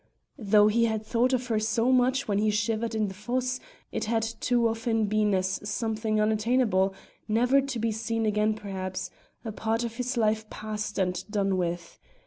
Though 0.39 0.67
he 0.67 0.85
had 0.85 1.05
thought 1.05 1.31
of 1.31 1.45
her 1.45 1.59
so 1.59 1.91
much 1.91 2.27
when 2.27 2.39
he 2.39 2.49
shivered 2.49 2.95
in 2.95 3.07
the 3.07 3.13
fosse, 3.13 3.59
it 3.91 4.05
had 4.05 4.23
too 4.23 4.67
often 4.67 5.05
been 5.05 5.35
as 5.35 5.59
something 5.69 6.19
unattainable, 6.19 6.95
never 7.27 7.61
to 7.61 7.77
be 7.77 7.91
seen 7.91 8.25
again 8.25 8.55
perhaps, 8.55 9.11
a 9.45 9.51
part 9.51 9.83
of 9.83 9.97
his 9.97 10.17
life 10.17 10.49
past 10.49 10.97
and 10.97 11.23
done 11.29 11.55
with. 11.55 11.99